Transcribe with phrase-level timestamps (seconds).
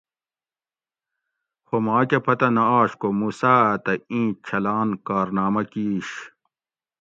[1.65, 6.07] خو ماکہ پتہ نہ آش کو موسیٰ ھہ تہ ایں چھلان کارنامہ کیش